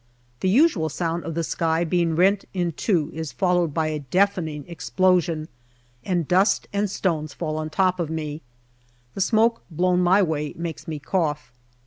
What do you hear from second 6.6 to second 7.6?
and stones fall